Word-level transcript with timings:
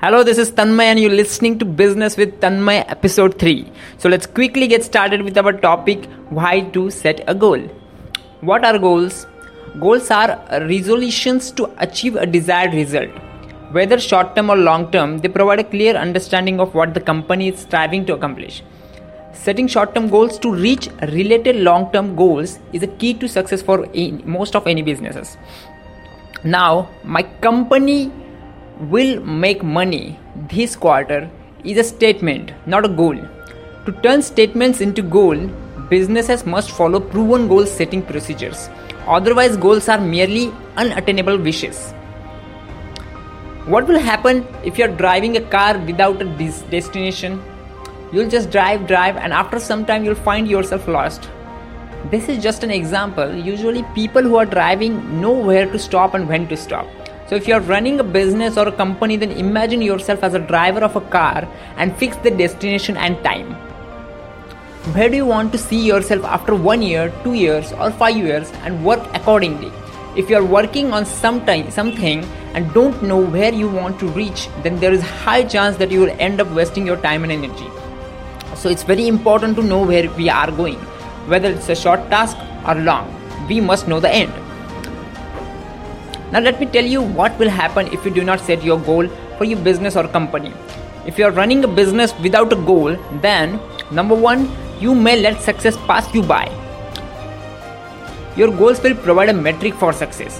Hello, 0.00 0.22
this 0.22 0.38
is 0.38 0.52
Tanmay, 0.52 0.84
and 0.84 1.00
you're 1.00 1.10
listening 1.10 1.58
to 1.58 1.64
Business 1.64 2.16
with 2.16 2.38
Tanmay, 2.40 2.88
episode 2.88 3.36
3. 3.36 3.68
So, 3.96 4.08
let's 4.08 4.26
quickly 4.26 4.68
get 4.68 4.84
started 4.84 5.22
with 5.22 5.36
our 5.36 5.52
topic 5.52 6.04
why 6.30 6.60
to 6.74 6.88
set 6.88 7.24
a 7.26 7.34
goal. 7.34 7.58
What 8.42 8.64
are 8.64 8.78
goals? 8.78 9.26
Goals 9.80 10.08
are 10.12 10.38
resolutions 10.68 11.50
to 11.50 11.68
achieve 11.78 12.14
a 12.14 12.26
desired 12.26 12.74
result. 12.74 13.08
Whether 13.72 13.98
short 13.98 14.36
term 14.36 14.50
or 14.50 14.56
long 14.56 14.92
term, 14.92 15.18
they 15.18 15.26
provide 15.26 15.58
a 15.58 15.64
clear 15.64 15.96
understanding 15.96 16.60
of 16.60 16.76
what 16.76 16.94
the 16.94 17.00
company 17.00 17.48
is 17.48 17.58
striving 17.58 18.06
to 18.06 18.14
accomplish. 18.14 18.62
Setting 19.32 19.66
short 19.66 19.96
term 19.96 20.08
goals 20.08 20.38
to 20.38 20.54
reach 20.54 20.88
related 21.08 21.56
long 21.56 21.90
term 21.90 22.14
goals 22.14 22.60
is 22.72 22.84
a 22.84 22.92
key 23.02 23.14
to 23.14 23.26
success 23.26 23.62
for 23.62 23.84
most 24.24 24.54
of 24.54 24.64
any 24.68 24.82
businesses. 24.82 25.36
Now, 26.44 26.88
my 27.02 27.24
company 27.48 28.12
will 28.80 29.20
make 29.24 29.62
money 29.62 30.18
this 30.48 30.76
quarter 30.76 31.28
is 31.64 31.78
a 31.78 31.84
statement, 31.84 32.52
not 32.66 32.84
a 32.84 32.88
goal. 32.88 33.16
To 33.86 33.92
turn 34.02 34.22
statements 34.22 34.80
into 34.80 35.02
goal, 35.02 35.36
businesses 35.90 36.46
must 36.46 36.70
follow 36.70 37.00
proven 37.00 37.48
goal 37.48 37.66
setting 37.66 38.02
procedures. 38.02 38.68
Otherwise, 39.06 39.56
goals 39.56 39.88
are 39.88 40.00
merely 40.00 40.52
unattainable 40.76 41.38
wishes. 41.38 41.92
What 43.66 43.88
will 43.88 43.98
happen 43.98 44.46
if 44.64 44.78
you're 44.78 44.88
driving 44.88 45.36
a 45.36 45.40
car 45.40 45.76
without 45.78 46.22
a 46.22 46.24
destination? 46.70 47.42
You'll 48.12 48.30
just 48.30 48.50
drive, 48.50 48.86
drive, 48.86 49.16
and 49.16 49.32
after 49.32 49.58
some 49.58 49.84
time, 49.84 50.04
you'll 50.04 50.14
find 50.14 50.48
yourself 50.48 50.86
lost. 50.86 51.28
This 52.10 52.28
is 52.28 52.42
just 52.42 52.62
an 52.62 52.70
example. 52.70 53.34
Usually, 53.34 53.82
people 53.94 54.22
who 54.22 54.36
are 54.36 54.46
driving 54.46 55.20
know 55.20 55.32
where 55.32 55.66
to 55.66 55.78
stop 55.78 56.14
and 56.14 56.28
when 56.28 56.46
to 56.48 56.56
stop. 56.56 56.86
So, 57.28 57.34
if 57.34 57.46
you're 57.46 57.60
running 57.60 58.00
a 58.00 58.04
business 58.04 58.56
or 58.56 58.68
a 58.68 58.72
company, 58.72 59.16
then 59.16 59.32
imagine 59.32 59.82
yourself 59.82 60.24
as 60.24 60.32
a 60.32 60.38
driver 60.38 60.80
of 60.80 60.96
a 60.96 61.02
car 61.02 61.46
and 61.76 61.94
fix 61.98 62.16
the 62.16 62.30
destination 62.30 62.96
and 62.96 63.22
time. 63.22 63.52
Where 64.94 65.10
do 65.10 65.16
you 65.16 65.26
want 65.26 65.52
to 65.52 65.58
see 65.58 65.78
yourself 65.86 66.24
after 66.24 66.54
one 66.54 66.80
year, 66.80 67.12
two 67.24 67.34
years, 67.34 67.70
or 67.74 67.90
five 67.90 68.16
years 68.16 68.50
and 68.64 68.82
work 68.82 69.06
accordingly? 69.14 69.70
If 70.16 70.30
you 70.30 70.36
are 70.36 70.44
working 70.44 70.94
on 70.94 71.04
sometime, 71.04 71.70
something 71.70 72.24
and 72.54 72.72
don't 72.72 73.02
know 73.02 73.20
where 73.20 73.52
you 73.52 73.68
want 73.68 74.00
to 74.00 74.08
reach, 74.08 74.48
then 74.62 74.80
there 74.80 74.94
is 74.94 75.02
high 75.02 75.44
chance 75.44 75.76
that 75.76 75.90
you 75.90 76.00
will 76.00 76.16
end 76.18 76.40
up 76.40 76.50
wasting 76.52 76.86
your 76.86 76.96
time 76.96 77.24
and 77.24 77.30
energy. 77.30 77.68
So 78.56 78.70
it's 78.70 78.84
very 78.84 79.06
important 79.06 79.54
to 79.56 79.62
know 79.62 79.84
where 79.84 80.10
we 80.12 80.30
are 80.30 80.50
going. 80.50 80.78
Whether 81.28 81.50
it's 81.50 81.68
a 81.68 81.76
short 81.76 82.08
task 82.08 82.38
or 82.66 82.74
long, 82.76 83.14
we 83.48 83.60
must 83.60 83.86
know 83.86 84.00
the 84.00 84.10
end. 84.10 84.32
Now 86.32 86.40
let 86.40 86.60
me 86.60 86.66
tell 86.66 86.84
you 86.84 87.02
what 87.02 87.38
will 87.38 87.48
happen 87.48 87.86
if 87.92 88.04
you 88.04 88.10
do 88.10 88.24
not 88.24 88.40
set 88.40 88.62
your 88.62 88.78
goal 88.78 89.08
for 89.38 89.44
your 89.44 89.58
business 89.60 89.96
or 89.96 90.06
company. 90.08 90.52
If 91.06 91.18
you 91.18 91.24
are 91.24 91.32
running 91.32 91.64
a 91.64 91.68
business 91.68 92.12
without 92.20 92.52
a 92.52 92.56
goal, 92.56 92.96
then 93.22 93.60
number 93.90 94.14
1, 94.14 94.50
you 94.80 94.94
may 94.94 95.20
let 95.20 95.40
success 95.40 95.76
pass 95.86 96.12
you 96.14 96.22
by 96.22 96.48
your 98.38 98.56
goals 98.56 98.80
will 98.82 98.94
provide 98.94 99.28
a 99.30 99.32
metric 99.32 99.74
for 99.74 99.92
success, 99.92 100.38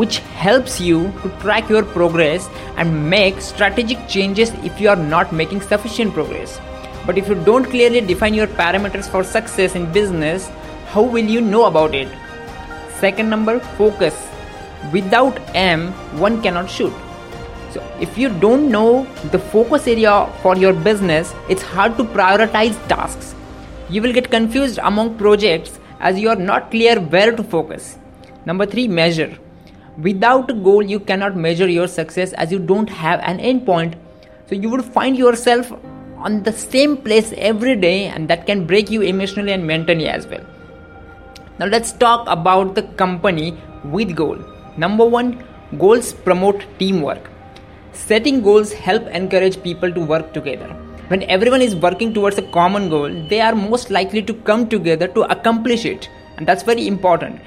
which 0.00 0.18
helps 0.40 0.78
you 0.78 1.10
to 1.22 1.30
track 1.40 1.70
your 1.70 1.82
progress 1.82 2.48
and 2.76 3.08
make 3.08 3.40
strategic 3.40 4.06
changes 4.06 4.50
if 4.70 4.78
you 4.78 4.90
are 4.90 4.96
not 5.12 5.32
making 5.32 5.62
sufficient 5.62 6.12
progress. 6.12 6.60
But 7.06 7.16
if 7.16 7.28
you 7.28 7.34
don't 7.34 7.64
clearly 7.64 8.02
define 8.02 8.34
your 8.34 8.48
parameters 8.48 9.08
for 9.08 9.24
success 9.24 9.74
in 9.74 9.90
business, 9.92 10.48
how 10.88 11.02
will 11.02 11.24
you 11.24 11.40
know 11.40 11.64
about 11.64 11.94
it? 11.94 12.08
Second 12.98 13.30
number, 13.30 13.60
focus. 13.80 14.14
Without 14.90 15.38
M, 15.54 15.92
one 16.18 16.42
cannot 16.42 16.68
shoot. 16.68 16.92
So, 17.70 17.82
if 18.00 18.18
you 18.18 18.28
don't 18.28 18.70
know 18.70 19.06
the 19.30 19.38
focus 19.38 19.86
area 19.86 20.30
for 20.42 20.56
your 20.56 20.72
business, 20.72 21.32
it's 21.48 21.62
hard 21.62 21.96
to 21.96 22.04
prioritize 22.04 22.76
tasks. 22.88 23.34
You 23.88 24.02
will 24.02 24.12
get 24.12 24.30
confused 24.30 24.78
among 24.82 25.16
projects 25.16 25.78
as 26.00 26.18
you 26.18 26.28
are 26.28 26.36
not 26.36 26.70
clear 26.70 27.00
where 27.00 27.34
to 27.34 27.42
focus. 27.42 27.98
Number 28.44 28.66
three, 28.66 28.88
measure. 28.88 29.38
Without 29.98 30.50
a 30.50 30.54
goal, 30.54 30.82
you 30.82 31.00
cannot 31.00 31.36
measure 31.36 31.68
your 31.68 31.86
success 31.86 32.32
as 32.34 32.50
you 32.50 32.58
don't 32.58 32.90
have 32.90 33.20
an 33.20 33.38
endpoint. 33.38 33.94
So 34.48 34.54
you 34.54 34.68
would 34.68 34.84
find 34.84 35.16
yourself 35.16 35.72
on 36.16 36.42
the 36.42 36.52
same 36.52 36.96
place 36.96 37.32
every 37.36 37.76
day, 37.76 38.06
and 38.06 38.28
that 38.28 38.46
can 38.46 38.66
break 38.66 38.90
you 38.90 39.02
emotionally 39.02 39.52
and 39.52 39.66
mentally 39.66 40.08
as 40.08 40.26
well. 40.26 40.44
Now 41.58 41.66
let's 41.66 41.92
talk 41.92 42.26
about 42.28 42.74
the 42.74 42.82
company 42.82 43.56
with 43.84 44.14
goal. 44.14 44.38
Number 44.76 45.04
one, 45.04 45.44
goals 45.78 46.14
promote 46.14 46.64
teamwork. 46.78 47.30
Setting 47.92 48.42
goals 48.42 48.72
help 48.72 49.06
encourage 49.08 49.62
people 49.62 49.92
to 49.92 50.00
work 50.00 50.32
together. 50.32 50.68
When 51.08 51.24
everyone 51.24 51.60
is 51.60 51.76
working 51.76 52.14
towards 52.14 52.38
a 52.38 52.50
common 52.50 52.88
goal, 52.88 53.10
they 53.28 53.40
are 53.40 53.54
most 53.54 53.90
likely 53.90 54.22
to 54.22 54.32
come 54.32 54.68
together 54.68 55.08
to 55.08 55.30
accomplish 55.30 55.84
it, 55.84 56.08
and 56.38 56.46
that's 56.46 56.62
very 56.62 56.86
important. 56.86 57.38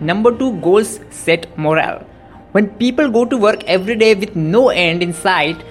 Number 0.00 0.36
two, 0.36 0.58
goals 0.60 0.98
set 1.10 1.56
morale. 1.56 2.04
When 2.50 2.70
people 2.70 3.08
go 3.08 3.24
to 3.24 3.36
work 3.36 3.62
every 3.64 3.94
day 3.94 4.14
with 4.16 4.34
no 4.34 4.70
end 4.70 5.00
in 5.00 5.12
sight 5.12 5.62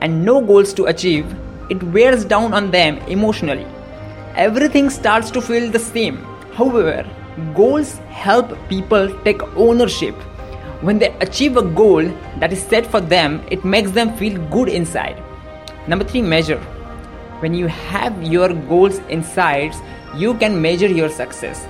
and 0.00 0.24
no 0.24 0.40
goals 0.40 0.72
to 0.74 0.86
achieve, 0.86 1.32
it 1.70 1.80
wears 1.82 2.24
down 2.24 2.52
on 2.54 2.72
them 2.72 2.98
emotionally. 3.06 3.66
Everything 4.34 4.90
starts 4.90 5.30
to 5.30 5.40
feel 5.40 5.70
the 5.70 5.78
same. 5.78 6.16
However, 6.54 7.08
goals 7.54 7.98
help 8.08 8.56
people 8.68 9.08
take 9.22 9.42
ownership. 9.56 10.16
When 10.80 10.98
they 10.98 11.14
achieve 11.20 11.56
a 11.58 11.62
goal 11.62 12.04
that 12.38 12.52
is 12.52 12.62
set 12.62 12.86
for 12.86 13.00
them, 13.00 13.42
it 13.50 13.64
makes 13.64 13.90
them 13.90 14.16
feel 14.16 14.40
good 14.48 14.68
inside. 14.68 15.22
Number 15.86 16.04
three, 16.04 16.22
measure. 16.22 16.58
When 17.40 17.52
you 17.54 17.66
have 17.66 18.22
your 18.22 18.48
goals 18.48 18.98
inside, 19.10 19.74
you 20.16 20.34
can 20.34 20.60
measure 20.60 20.88
your 20.88 21.10
success. 21.10 21.66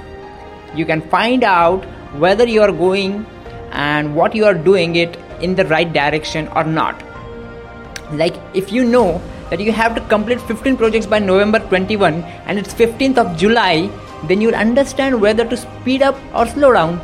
You 0.76 0.87
can 0.87 1.00
find 1.00 1.43
out 1.43 1.84
whether 2.19 2.47
you 2.47 2.62
are 2.62 2.71
going 2.71 3.26
and 3.72 4.15
what 4.15 4.34
you 4.34 4.44
are 4.44 4.54
doing 4.54 4.97
it 4.97 5.16
in 5.41 5.54
the 5.54 5.65
right 5.66 5.92
direction 5.92 6.48
or 6.48 6.65
not. 6.65 7.03
Like 8.12 8.34
if 8.54 8.72
you 8.72 8.84
know 8.84 9.21
that 9.50 9.60
you 9.60 9.72
have 9.72 9.94
to 9.97 10.00
complete 10.03 10.41
15 10.41 10.77
projects 10.77 11.06
by 11.06 11.19
November 11.19 11.59
21 11.59 12.22
and 12.47 12.59
it's 12.59 12.72
15th 12.75 13.19
of 13.19 13.37
July, 13.37 13.91
then 14.28 14.41
you'll 14.41 14.54
understand 14.54 15.21
whether 15.21 15.44
to 15.44 15.56
speed 15.56 16.03
up 16.03 16.16
or 16.34 16.47
slow 16.47 16.72
down. 16.72 17.00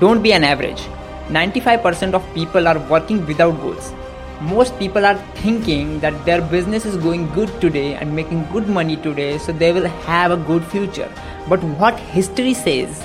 Don't 0.00 0.22
be 0.22 0.34
an 0.34 0.44
average. 0.44 0.82
95% 1.28 2.12
of 2.12 2.34
people 2.34 2.68
are 2.68 2.78
working 2.90 3.24
without 3.24 3.58
goals. 3.62 3.94
Most 4.42 4.78
people 4.78 5.06
are 5.06 5.16
thinking 5.36 6.00
that 6.00 6.26
their 6.26 6.42
business 6.42 6.84
is 6.84 6.98
going 6.98 7.32
good 7.32 7.48
today 7.62 7.94
and 7.94 8.14
making 8.14 8.46
good 8.52 8.68
money 8.68 8.96
today 8.96 9.38
so 9.38 9.52
they 9.52 9.72
will 9.72 9.86
have 9.86 10.32
a 10.32 10.36
good 10.36 10.62
future. 10.66 11.10
But 11.48 11.62
what 11.80 11.98
history 11.98 12.52
says 12.52 13.02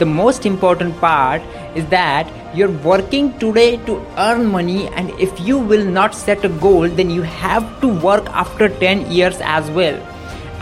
the 0.00 0.06
most 0.06 0.44
important 0.44 0.98
part 1.00 1.40
is 1.76 1.86
that 1.86 2.26
you're 2.56 2.76
working 2.88 3.38
today 3.38 3.76
to 3.86 4.04
earn 4.16 4.44
money 4.46 4.88
and 4.88 5.10
if 5.20 5.38
you 5.38 5.56
will 5.56 5.84
not 5.84 6.14
set 6.14 6.44
a 6.44 6.48
goal 6.48 6.88
then 6.88 7.10
you 7.10 7.22
have 7.22 7.80
to 7.80 7.88
work 7.88 8.26
after 8.30 8.68
10 8.68 9.10
years 9.10 9.38
as 9.40 9.70
well 9.70 9.94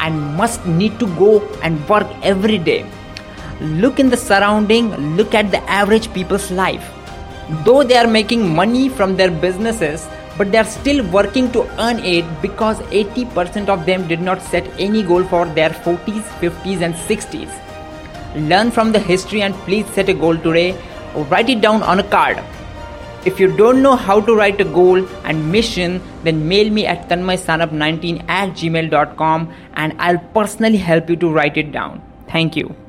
and 0.00 0.20
must 0.36 0.66
need 0.66 0.98
to 0.98 1.06
go 1.16 1.40
and 1.62 1.88
work 1.88 2.06
every 2.22 2.58
day 2.58 2.84
look 3.60 3.98
in 3.98 4.10
the 4.10 4.16
surrounding 4.16 4.90
look 5.16 5.34
at 5.34 5.50
the 5.50 5.62
average 5.70 6.12
people's 6.12 6.50
life 6.50 6.92
though 7.64 7.82
they 7.82 7.96
are 7.96 8.06
making 8.06 8.54
money 8.54 8.88
from 8.88 9.16
their 9.16 9.30
businesses 9.30 10.08
but 10.38 10.52
they 10.52 10.58
are 10.58 10.64
still 10.64 11.04
working 11.10 11.50
to 11.52 11.62
earn 11.80 11.98
it 12.00 12.24
because 12.42 12.78
80% 12.80 13.68
of 13.68 13.86
them 13.86 14.06
did 14.06 14.20
not 14.20 14.42
set 14.42 14.66
any 14.78 15.02
goal 15.02 15.24
for 15.24 15.46
their 15.46 15.70
40s 15.70 16.22
50s 16.42 16.82
and 16.82 16.94
60s 16.94 18.48
learn 18.48 18.70
from 18.70 18.92
the 18.92 18.98
history 18.98 19.42
and 19.42 19.54
please 19.70 19.86
set 19.86 20.08
a 20.08 20.14
goal 20.14 20.36
today 20.36 20.78
write 21.30 21.48
it 21.48 21.60
down 21.62 21.82
on 21.82 22.00
a 22.00 22.04
card 22.04 22.42
if 23.26 23.40
you 23.40 23.48
don't 23.56 23.82
know 23.82 23.96
how 23.96 24.20
to 24.20 24.36
write 24.36 24.60
a 24.60 24.64
goal 24.64 25.04
and 25.24 25.50
mission, 25.50 26.00
then 26.22 26.46
mail 26.46 26.70
me 26.70 26.86
at 26.86 27.08
tanmaysanup19 27.08 28.24
at 28.28 28.50
gmail.com 28.50 29.52
and 29.74 29.96
I'll 29.98 30.22
personally 30.32 30.76
help 30.76 31.10
you 31.10 31.16
to 31.16 31.32
write 31.32 31.56
it 31.56 31.72
down. 31.72 32.02
Thank 32.28 32.54
you. 32.54 32.85